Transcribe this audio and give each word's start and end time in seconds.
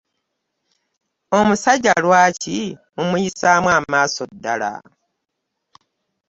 Omusajja 1.37 1.93
lwaki 2.03 2.59
mumuyisaamu 2.95 3.67
amaaso 3.77 4.23
ddala? 4.31 4.71